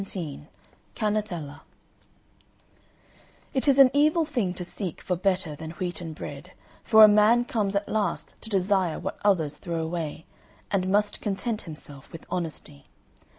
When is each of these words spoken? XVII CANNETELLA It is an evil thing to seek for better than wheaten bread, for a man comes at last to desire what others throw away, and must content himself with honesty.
XVII 0.03 0.47
CANNETELLA 0.95 1.61
It 3.53 3.67
is 3.67 3.77
an 3.77 3.91
evil 3.93 4.25
thing 4.25 4.51
to 4.55 4.65
seek 4.65 4.99
for 4.99 5.15
better 5.15 5.55
than 5.55 5.73
wheaten 5.77 6.13
bread, 6.13 6.53
for 6.81 7.03
a 7.03 7.07
man 7.07 7.45
comes 7.45 7.75
at 7.75 7.87
last 7.87 8.33
to 8.41 8.49
desire 8.49 8.97
what 8.97 9.19
others 9.23 9.57
throw 9.57 9.79
away, 9.83 10.25
and 10.71 10.89
must 10.91 11.21
content 11.21 11.61
himself 11.61 12.11
with 12.11 12.25
honesty. 12.31 12.87